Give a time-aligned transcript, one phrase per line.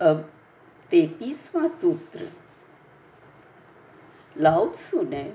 [0.00, 0.32] अब
[0.90, 2.28] तैतीसवां सूत्र।
[4.38, 5.34] लाउत्सु ने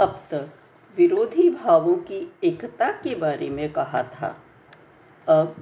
[0.00, 0.48] अब तक
[0.96, 4.42] विरोधी भावों की एकता के बारे में कहा था।
[5.28, 5.56] अब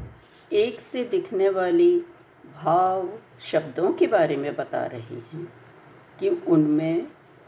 [0.53, 2.03] एक से दिखने वाली
[2.55, 5.53] भाव शब्दों के बारे में बता रहे हैं
[6.21, 7.03] कि उनमें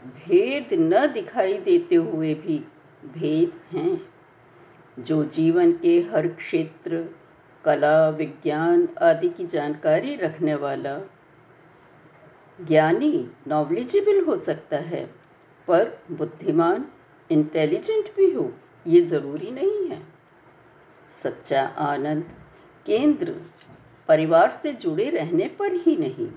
[0.05, 2.65] भेद न दिखाई देते हुए भी
[3.05, 4.13] भेद हैं।
[4.99, 7.15] जो जीवन के हर क्षेत्र
[7.65, 10.99] कला, विज्ञान आदि की जानकारी रखने वाला
[12.61, 15.05] ज्ञानी नॉलेजेबल हो सकता है,
[15.67, 16.85] पर बुद्धिमान
[17.31, 18.53] इंटेलिजेंट भी हो,
[18.87, 20.03] ये ज़रूरी नहीं है।
[21.23, 22.31] सच्चा आनंद
[22.85, 23.41] केंद्र
[24.07, 26.31] परिवार से जुड़े रहने पर ही नहीं,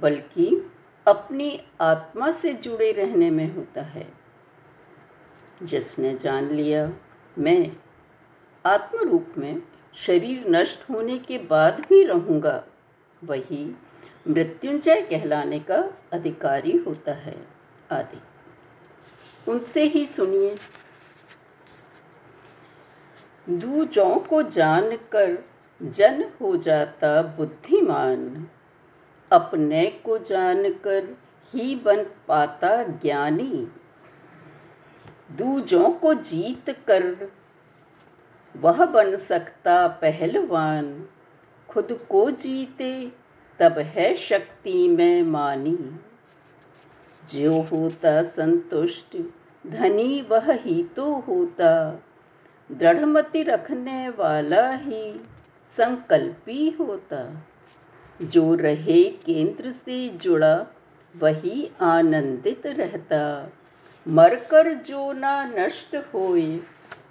[0.00, 0.70] बल्कि
[1.06, 4.12] अपनी आत्मा से जुड़े रहने में होता है।
[5.62, 6.92] जिसने जान लिया,
[7.38, 7.76] मैं
[8.66, 9.62] आत्म रूप में
[9.96, 12.64] शरीर नष्ट होने के बाद भी रहूँगा।
[13.24, 13.76] वही
[14.28, 17.46] मृत्युंजय कहलाने का अधिकारी होता है,
[17.90, 18.20] आदि।
[19.50, 20.56] उनसे ही सुनिए।
[23.48, 25.44] दूजों को जानकर
[25.82, 28.48] जन हो जाता बुद्धिमान।
[29.32, 31.16] अपने को जानकर
[31.54, 33.68] ही बन पाता ज्ञानी।
[35.32, 37.32] दूजों को जीत कर
[38.56, 41.08] वह बन सकता पहलवान।
[41.68, 43.12] खुद को जीते,
[43.58, 46.00] तब है शक्ति में मानी।
[47.34, 49.16] जो होता संतुष्ट,
[49.66, 52.02] धनी वह ही तो होता।
[52.72, 55.20] दृढ़मति रखने वाला ही
[55.68, 57.46] संकल्पी होता।
[58.22, 60.66] जो रहे केंद्र से जुड़ा,
[61.16, 63.50] वही आनंदित रहता।
[64.08, 66.60] मरकर जो ना नष्ट होए,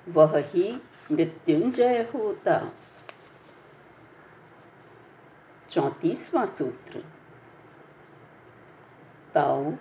[0.10, 2.72] वह ही मृत्युंजय होता
[5.70, 7.04] चौतीसवां सूत्र।
[9.34, 9.74] ताऊ।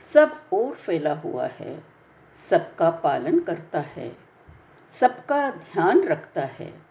[0.00, 1.84] सब और फैला हुआ है,
[2.34, 4.16] सबका पालन करता है,
[4.90, 6.82] सबका ध्यान रखता है,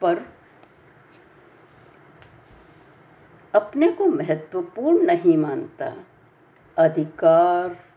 [0.00, 0.22] पर
[3.54, 5.96] अपने को महत्वपूर्ण नहीं मानता।
[6.78, 7.95] अधिकार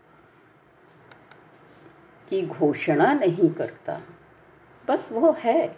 [2.30, 4.00] की घोषणा नहीं करता।
[4.88, 5.76] बस वो है।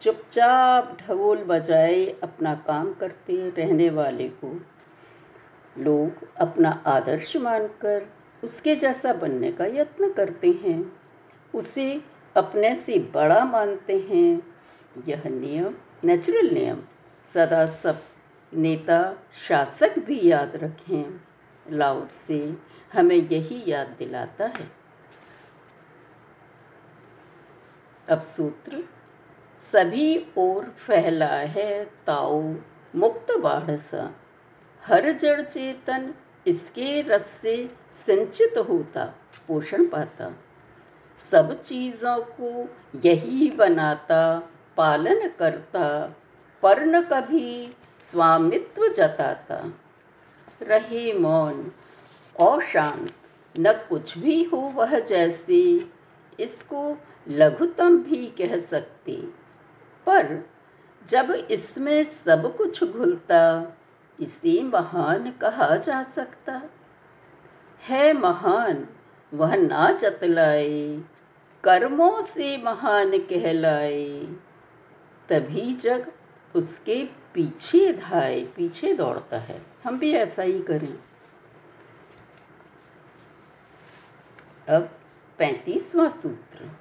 [0.00, 4.60] चुपचाप ढोल बजाए अपना काम करते रहने वाले को।
[5.78, 8.12] लोग अपना आदर्श मानकर
[8.44, 10.92] उसके जैसा बनने का यत्न करते हैं।
[11.54, 12.02] उसे
[12.36, 14.42] अपने से बड़ा मानते हैं।
[15.08, 15.74] यह नियम
[16.04, 16.82] नेचुरल नियम,
[17.34, 18.02] सदा सब
[18.54, 19.14] नेता,
[19.48, 21.20] शासक भी याद रखें।
[21.70, 22.56] लाउड से
[22.92, 24.79] हमें यही याद दिलाता है।
[28.10, 28.84] अब सूत्र,
[29.72, 32.54] सभी ओर फैला है ताओ
[32.96, 34.14] मुक्त बाढ़ सा
[34.82, 36.14] हर जड़ चेतन
[36.46, 39.04] इसके रस से संचित होता,
[39.48, 40.32] पोषण पाता।
[41.30, 42.68] सब चीज़ों को
[43.04, 44.42] यही बनाता,
[44.76, 46.14] पालन करता,
[46.62, 49.72] पर न कभी स्वामित्व जताता।
[50.62, 51.72] रहे मौन
[52.40, 53.12] और शांत
[53.58, 55.88] न कुछ भी हो वह जैसे,
[56.40, 56.96] इसको
[57.28, 59.12] लघुतम भी कह सकते।
[60.06, 60.50] पर
[61.08, 63.72] जब इसमें सब कुछ घुलता,
[64.20, 66.62] इसे महान कहा जा सकता।
[67.82, 68.88] है महान,
[69.34, 71.02] वह ना जतलाए
[71.64, 74.36] कर्मों से महान कहलाए
[75.28, 76.12] तभी जग
[76.56, 77.04] उसके
[77.34, 80.98] पीछे धाए, पीछे दौड़ता है। हम भी ऐसा ही करें।
[84.68, 84.90] अब
[85.38, 86.79] पैंतीसवां सूत्र।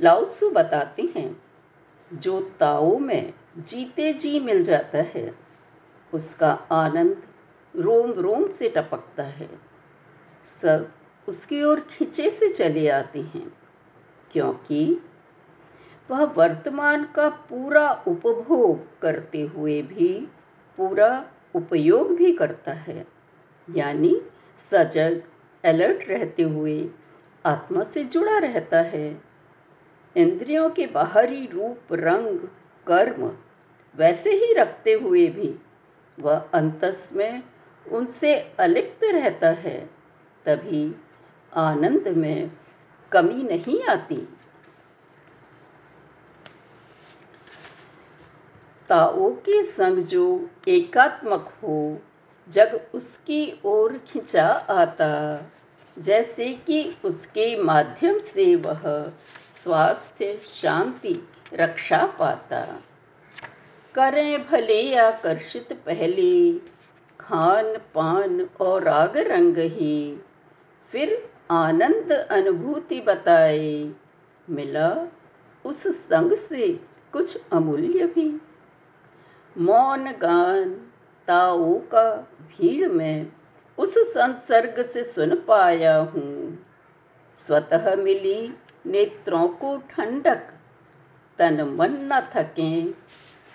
[0.00, 1.36] लाउत्सु बताते हैं,
[2.10, 5.32] जो ताओ में जीते जी मिल जाता है,
[6.12, 7.22] उसका आनंद
[7.74, 9.48] रोम रोम से टपकता है।
[10.62, 10.88] सब
[11.28, 13.46] उसकी ओर खिंचे से चले आते हैं,
[14.30, 15.00] क्योंकि
[16.10, 20.12] वह वर्तमान का पूरा उपभोग करते हुए भी
[20.78, 21.24] पूरा
[21.54, 23.06] उपयोग भी करता है,
[23.68, 24.20] यानी
[24.70, 25.22] सजग,
[25.64, 26.88] अलर्ट रहते हुए
[27.44, 29.25] आत्मा से जुड़ा रहता है।
[30.16, 32.38] इंद्रियों के बाहरी रूप, रंग,
[32.86, 33.30] कर्म
[33.96, 35.54] वैसे ही रखते हुए भी
[36.18, 37.42] वह अंतस में
[37.86, 39.78] उनसे अलिप्त रहता है,
[40.44, 40.94] तभी
[41.54, 42.50] आनंद में
[43.12, 44.16] कमी नहीं आती।
[48.88, 51.98] ताओ के संग जो एकात्मक हो,
[52.48, 55.42] जग उसकी ओर खिंचा आता,
[55.98, 59.12] जैसे कि उसके माध्यम से वह
[59.66, 62.80] स्वास्थ्य, शांति, रक्षा पाता।
[63.94, 66.52] करें भले आकर्षित पहले,
[67.20, 70.20] खान, पान और राग रंग ही।
[70.92, 73.92] फिर आनंद, अनुभूति बताए।
[74.50, 75.12] मिला
[75.64, 76.80] उस संग से
[77.12, 78.40] कुछ अमूल्य भी।
[79.58, 80.70] मौन गान,
[81.26, 83.32] ताओ का भीड़ में
[83.78, 86.66] उस संसर्ग से सुन पाया हूँ।
[87.36, 88.54] स्वतः मिली
[88.86, 90.52] नेत्रों को ठंडक,
[91.38, 92.92] तन मन न थके,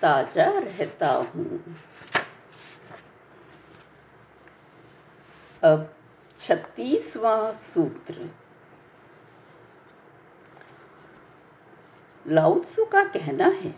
[0.01, 1.75] ताज़ा रहता हूँ।
[5.63, 5.93] अब
[6.37, 8.29] छत्तीसवा सूत्र।
[12.25, 13.73] लाउत्सु का कहना है,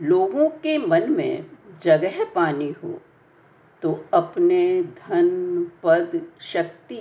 [0.00, 1.46] लोगों के मन में
[1.82, 3.00] जगह पानी हो
[3.82, 5.28] तो अपने धन,
[5.82, 7.00] पद, शक्ति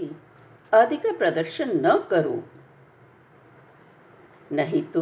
[0.73, 2.43] आदि का प्रदर्शन न करो।
[4.51, 5.01] नहीं तो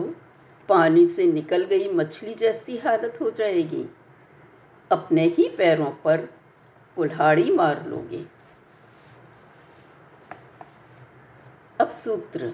[0.69, 3.85] पानी से निकल गई मछली जैसी हालत हो जाएगी।
[4.91, 6.27] अपने ही पैरों पर
[6.97, 8.23] कुल्हाड़ी मार लोगे।
[11.79, 12.53] अब सूत्र,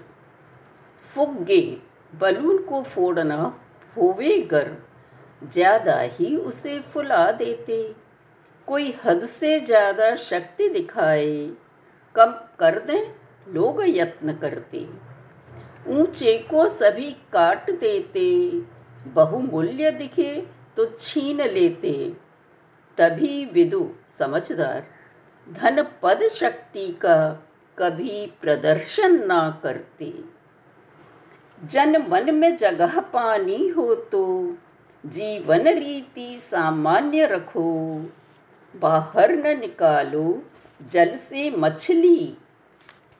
[1.14, 1.60] फुग्गे
[2.12, 3.42] बलून को फोड़ना
[3.96, 4.76] होवे गर
[5.42, 7.82] ज़्यादा ही उसे फुला देते।
[8.68, 11.50] कोई हद से ज़्यादा शक्ति दिखाए,
[12.14, 13.10] कम कर दें,
[13.48, 14.86] लोग यत्न करते।
[15.86, 18.30] ऊँचे को सभी काट देते।
[19.06, 20.34] बहुमूल्य दिखे
[20.76, 21.92] तो छीन लेते।
[22.98, 24.86] तभी विदु समझदार,
[25.46, 27.16] धन पद शक्ति का
[27.78, 30.12] कभी प्रदर्शन ना करते।
[31.58, 34.24] जन मन में जगह पानी हो तो
[35.04, 37.70] जीवन रीति सामान्य रखो।
[38.74, 40.42] बाहर न निकालो
[40.90, 42.36] जल से मछली,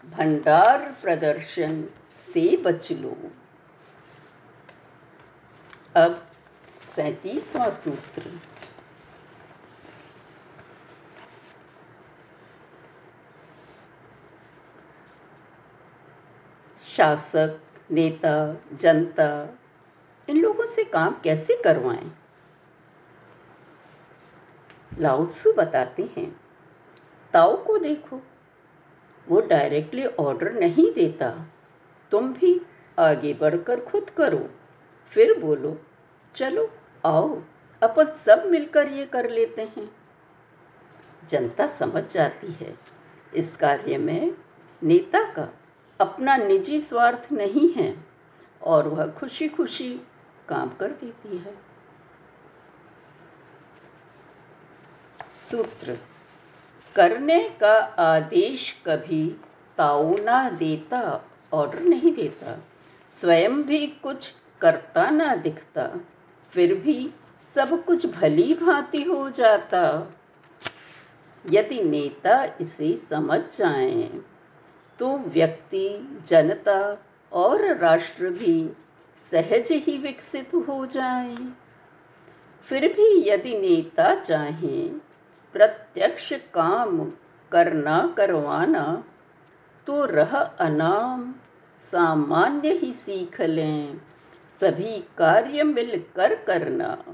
[0.04, 1.84] भंडार प्रदर्शन।
[2.34, 3.16] से बच लो।
[5.96, 6.30] अब
[6.96, 8.40] सैतीसवा सूत्र।
[16.84, 17.60] शासक,
[17.90, 18.34] नेता,
[18.72, 19.58] जनता,
[20.28, 22.12] इन लोगों से काम कैसे करवाएँ?
[24.98, 26.40] लाउत्सु बताते हैं,
[27.32, 28.20] ताओ को देखो,
[29.28, 31.46] वो डायरेक्टली ऑर्डर नहीं देता।
[32.10, 32.60] तुम भी
[32.98, 34.50] आगे बढ़कर खुद करो।
[35.08, 35.80] फिर बोलो,
[36.34, 36.70] चलो,
[37.06, 37.42] आओ,
[37.82, 39.96] अपन सब मिलकर ये कर लेते हैं।
[41.28, 42.78] जनता समझ जाती है।
[43.34, 44.34] इस कार्य में
[44.82, 45.48] नेता का
[46.00, 48.04] अपना निजी स्वार्थ नहीं है
[48.62, 50.00] और वह खुशी खुशी
[50.48, 51.54] काम कर देती है।
[55.40, 55.98] सूत्र,
[56.96, 59.36] करने का आदेश कभी
[59.78, 61.24] ताऊ ना देता
[61.54, 62.58] ऑर्डर नहीं देता।
[63.12, 65.88] स्वयं भी कुछ करता ना दिखता,
[66.52, 67.10] फिर भी
[67.44, 69.82] सब कुछ भली भांति हो जाता।
[71.44, 74.08] यदि नेता इसे समझ जाए
[74.98, 75.88] तो व्यक्ति,
[76.26, 76.78] जनता
[77.32, 78.70] और राष्ट्र भी
[79.30, 81.34] सहज ही विकसित हो जाए।
[82.68, 84.88] फिर भी यदि नेता चाहें,
[85.54, 87.04] प्रत्यक्ष काम
[87.52, 89.04] करना करवाना
[89.86, 91.34] तो रह अनाम
[91.94, 94.00] सामान्य ही सीख लें,
[94.60, 97.04] सभी कार्य मिलकर करना।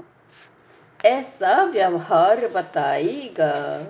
[1.05, 3.87] ऐसा व्यवहार बताएगा,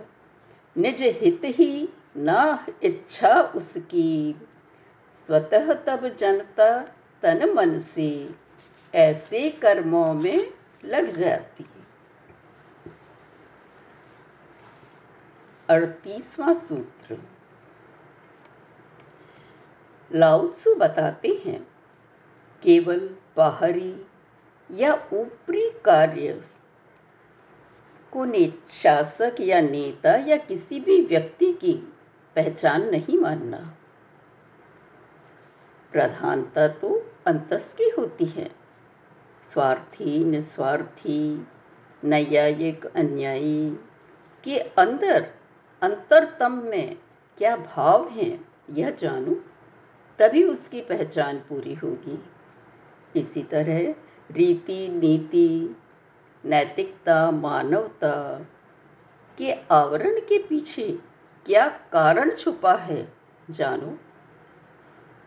[0.78, 4.36] निज हित ही ना इच्छा उसकी।
[5.14, 6.80] स्वतः तब जनता
[7.22, 8.30] तन मन से,
[8.96, 10.54] ऐसे कर्मों में
[10.86, 11.66] लग जाती
[15.70, 17.18] अड़तीसवां सूत्र।
[20.16, 21.68] लाउत्सु बताते हैं,
[22.64, 24.06] केवल बाहरी
[24.72, 26.42] या ऊपरी कार्य
[28.12, 31.74] को ने, शासक या नेता या किसी भी व्यक्ति की
[32.36, 33.78] पहचान नहीं मानना।
[35.92, 38.52] प्रधानता तो अंतस की होती है।
[39.44, 41.48] स्वार्थी, निस्वार्थी,
[42.06, 43.80] न्यायिक, अन्यायी
[44.44, 45.28] के अंदर,
[45.82, 46.98] अंतरतम में
[47.38, 49.36] क्या भाव हैं, यह जानूं?
[50.22, 52.24] तभी उसकी पहचान पूरी होगी।
[53.20, 53.96] इसी तरह
[54.32, 55.76] रीति, नीति,
[56.46, 58.46] नैतिकता, मानवता
[59.38, 61.00] के आवरण के पीछे
[61.46, 63.14] क्या कारण छुपा है,
[63.50, 63.98] जानो।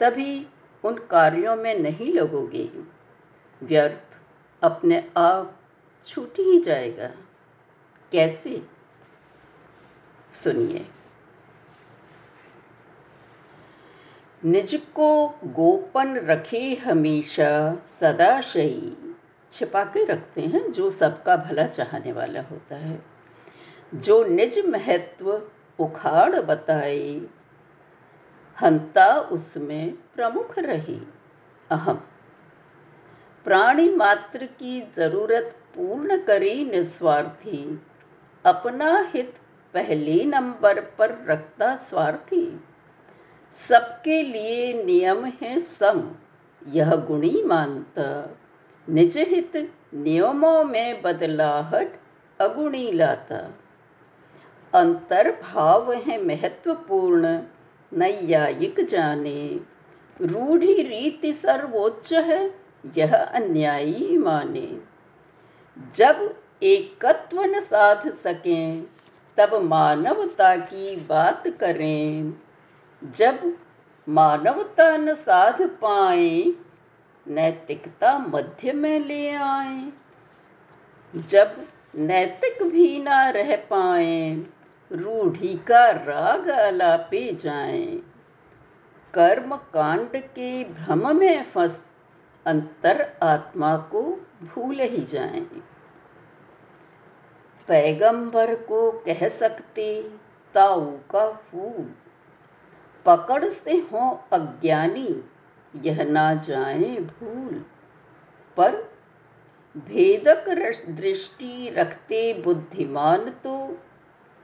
[0.00, 0.46] तभी
[0.84, 2.70] उन कार्यों में नहीं लगोगे।
[3.62, 4.16] व्यर्थ
[4.62, 5.60] अपने आप
[6.06, 7.10] छूट ही जाएगा।
[8.12, 8.66] कैसे?
[10.32, 10.86] सुनिए।
[14.44, 19.16] निज को गोपन रखे हमेशा सदाशयी।
[19.52, 23.02] छिपा के रखते हैं जो सबका भला चाहने वाला होता है।
[23.94, 25.42] जो निज महत्व
[25.78, 27.20] उखाड़ बताए,
[28.60, 31.02] हंता उसमें प्रमुख रही।
[31.70, 32.02] अहम।
[33.44, 37.82] प्राणी मात्र की ज़रूरत पूर्ण करे निस्वार्थी,
[38.44, 39.34] अपना हित
[39.74, 42.64] पहले नंबर पर रखता स्वार्थी।
[43.54, 46.12] सबके लिए नियम है सम।
[46.66, 48.36] यह गुणी मानता।
[48.88, 52.00] निज हित नियमों में बदलाहट
[52.40, 53.54] अगुणी लाता।
[54.74, 57.42] अंतर्भाव है महत्वपूर्ण,
[57.92, 59.60] नैयायिक जाने।
[60.22, 62.54] रूढ़ी रीति सर्वोच्च है,
[62.96, 64.80] यह अन्यायी माने।
[65.94, 68.86] जब एकत्व न साध सकें,
[69.36, 72.32] तब मानवता की बात करें।
[73.04, 73.56] जब
[74.08, 76.52] मानवता न साध पाए
[77.28, 79.92] नैतिकता मध्य में ले आए
[81.16, 84.46] जब नैतिक भी ना रह पाए,
[84.92, 87.98] रूढ़ी का राग अलापे जाए।
[89.14, 91.92] कर्म कांड के भ्रम में फंस,
[92.46, 94.02] अंतर आत्मा को
[94.42, 95.40] भूल ही जाए।
[97.68, 100.10] पैगंबर को कह सकते,
[100.54, 101.94] ताऊ का फूल।
[103.06, 105.24] पकड़ से हो अज्ञानी,
[105.76, 107.64] यह ना जाए भूल।
[108.56, 108.94] पर
[109.76, 110.44] भेदक
[110.88, 113.78] दृष्टि रखते बुद्धिमान तो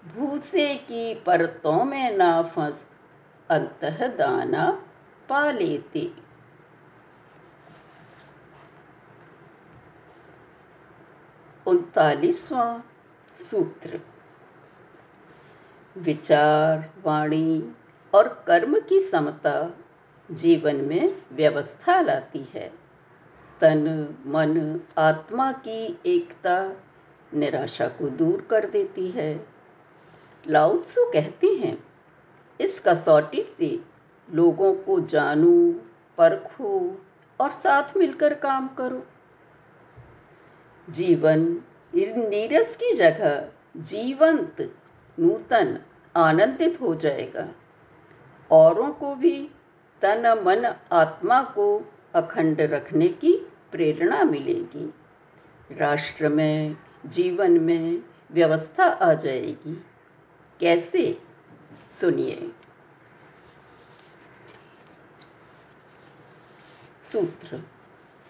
[0.04, 2.96] भूसे की परतों में ना फंस
[3.50, 4.70] अंतः दाना
[5.28, 6.12] पा लेते।
[11.66, 12.80] उनतालीसवां
[13.36, 14.00] सूत्र।
[15.96, 17.74] विचार, वाणी
[18.14, 19.70] और कर्म की समता
[20.30, 22.72] जीवन में व्यवस्था लाती है।
[23.60, 26.72] तन, मन, आत्मा की एकता
[27.34, 29.46] निराशा को दूर कर देती है।
[30.48, 31.84] लाउत्सु कहते हैं
[32.60, 33.80] इस कसौटी से
[34.32, 35.72] लोगों को जानो,
[36.18, 37.02] परखो
[37.40, 39.06] और साथ मिलकर काम करो।
[40.90, 41.62] जीवन
[41.94, 44.74] नीरस की जगह जीवंत,
[45.18, 45.78] नूतन,
[46.16, 47.48] आनंदित हो जाएगा।
[48.50, 49.50] औरों को भी
[50.02, 54.94] तन मन आत्मा को अखंड रखने की प्रेरणा मिलेगी।
[55.76, 56.76] राष्ट्र में,
[57.06, 58.02] जीवन में
[58.32, 59.84] व्यवस्था आ जाएगी।
[60.60, 61.22] कैसे?
[61.90, 62.52] सुनिए।
[67.12, 67.62] सूत्र।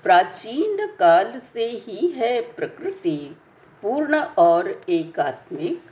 [0.02, 3.36] प्राचीन काल से ही है प्रकृति
[3.82, 5.82] पूर्ण और एकात्मिक।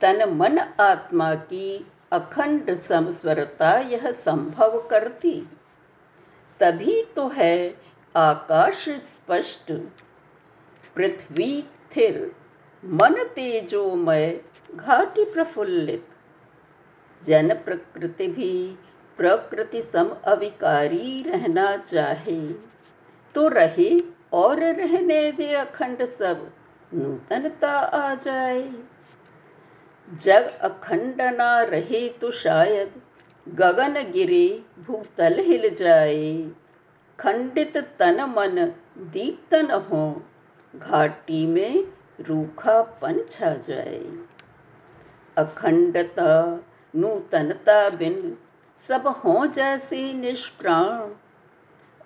[0.00, 5.48] तन मन आत्मा की अखंड समस्वरता यह संभव करती।
[6.60, 7.74] तभी तो है
[8.16, 9.72] आकाश स्पष्ट।
[10.96, 11.64] पृथ्वी
[11.96, 12.36] थिर
[12.84, 14.40] मन तेजोमय,
[14.74, 16.08] घाटी प्रफुल्लित।
[17.24, 18.78] जन प्रकृति भी
[19.16, 22.52] प्रकृति सम अविकारी रहना चाहे।
[23.34, 24.00] तो रहे
[24.32, 26.52] और रहने दे अखंड सब,
[26.94, 28.72] नूतनता आ जाए।
[30.10, 33.02] जग अखंड ना रहे तो शायद
[33.48, 36.50] गगन गिरे भूतल हिल जाए।
[37.20, 40.22] खंडित तन मन दीप्त न हो,
[40.76, 41.84] घाटी में
[42.20, 44.04] रूखापन छा जाए।
[45.38, 46.60] अखंडता,
[46.96, 48.38] नूतनता बिन
[48.78, 51.10] सब हो जैसे निष्प्राण।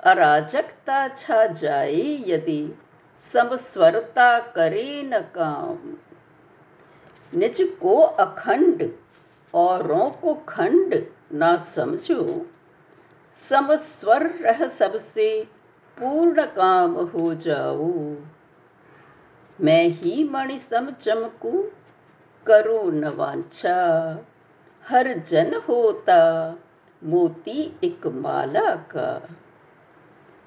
[0.00, 2.78] अराजकता छा जाए यदि,
[3.20, 5.96] समस्वरता करे न काम।
[7.34, 8.90] निज को अखंड
[9.54, 12.46] औरों को खंड ना समझो।
[13.36, 15.42] समस्वर रह सबसे
[15.98, 18.14] पूर्ण काम हो जाओ।
[19.60, 21.70] मैं ही मणि सम चमकू,
[22.46, 23.04] करो न
[24.88, 26.54] हर जन होता,
[27.04, 29.28] मोती एक माला का।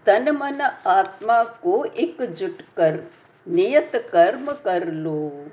[0.05, 3.11] तन मन आत्मा को एकजुट कर,
[3.47, 5.47] नियत कर्म कर लो।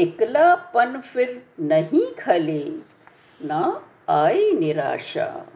[0.00, 2.64] इकलापन फिर नहीं खले,
[3.44, 5.46] ना आए निराशा।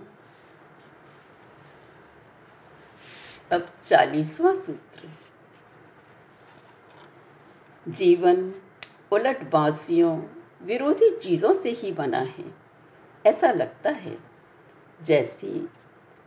[3.53, 5.09] अब चालीसवां सूत्र।
[7.89, 8.55] जीवन
[9.13, 10.23] उलट बांसियों
[10.63, 12.45] विरोधी चीज़ों से ही बना है।
[13.27, 14.19] ऐसा लगता है
[15.03, 15.67] जैसे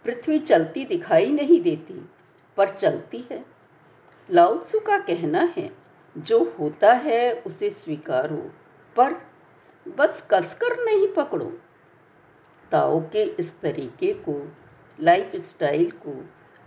[0.05, 2.09] पृथ्वी चलती दिखाई नहीं देती,
[2.57, 3.45] पर चलती है।
[4.31, 5.84] लाउत्सु का कहना है
[6.17, 8.51] जो होता है उसे स्वीकारो,
[8.95, 9.15] पर
[9.85, 11.51] बस कसकर नहीं पकड़ो।
[12.71, 14.35] ताओ के इस तरीके को
[14.99, 16.13] लाइफ स्टाइल को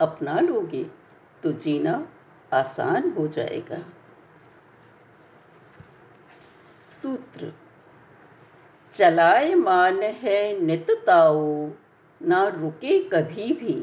[0.01, 0.85] अपना लोगे
[1.43, 2.09] तो जीना
[2.53, 3.79] आसान हो जाएगा।
[6.91, 7.53] सूत्र,
[8.93, 11.71] चलाए मान है नित ताओ,
[12.21, 13.75] ना रुके कभी भी।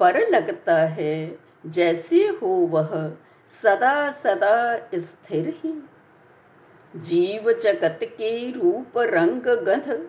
[0.00, 3.16] पर लगता है जैसे हो वह
[3.48, 5.88] सदा सदा स्थिर ही।
[6.96, 10.08] जीव जगत के रूप रंग गंध,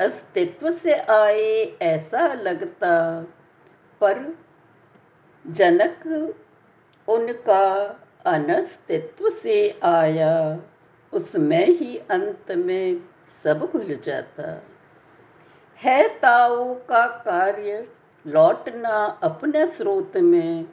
[0.00, 3.22] अस्तित्व से आए ऐसा लगता।
[4.00, 4.38] पर
[5.46, 6.34] जनक
[7.08, 10.60] उनका अनस्तित्व से आया,
[11.12, 13.00] उसमें ही अंत में
[13.44, 14.62] सब भूल जाता।
[15.76, 17.88] है ताओ का कार्य
[18.26, 20.66] लौटना अपने स्रोत में,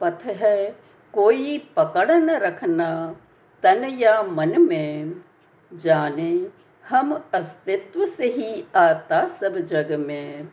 [0.00, 0.87] पथ है
[1.18, 3.16] कोई पकड़ न रखना
[3.62, 5.24] तन या मन में।
[5.72, 6.50] जाने
[6.88, 10.44] हम अस्तित्व से ही आता सब जग में,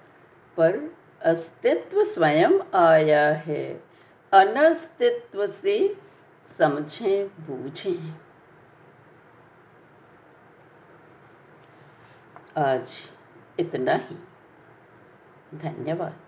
[0.57, 3.84] पर अस्तित्व स्वयं आया है।
[4.34, 5.98] अनस्तित्व से
[6.57, 8.13] समझें, बूझें।
[12.57, 12.91] आज
[13.60, 14.15] इतना ही।
[15.57, 16.25] धन्यवाद।